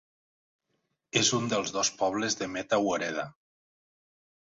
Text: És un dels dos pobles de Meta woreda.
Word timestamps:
És 1.21 1.29
un 1.41 1.45
dels 1.53 1.75
dos 1.77 1.93
pobles 2.01 2.41
de 2.43 2.51
Meta 2.57 2.83
woreda. 2.89 3.31